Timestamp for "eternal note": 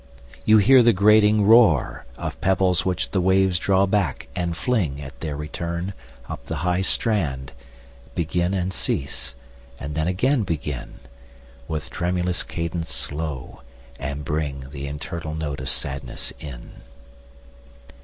14.91-15.59